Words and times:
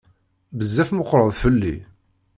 Bezzaf 0.57 0.89
meqqreḍ 0.93 1.29
fell-i. 1.41 1.75